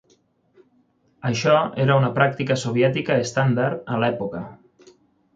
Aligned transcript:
Això 1.29 1.51
era 1.83 1.97
una 2.01 2.09
pràctica 2.15 2.57
soviètica 2.61 3.17
estàndard 3.25 3.93
a 3.97 3.99
l'època. 4.05 4.41